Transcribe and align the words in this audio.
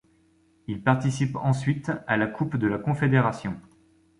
Il 0.65 0.81
participe 0.81 1.35
ensuite 1.35 1.91
à 2.07 2.17
la 2.17 2.25
Coupe 2.25 2.57
de 2.57 2.65
la 2.65 2.79
confédération. 2.79 3.61